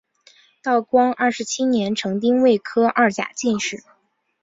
[0.63, 3.83] 道光二十七年成丁未科二甲进士。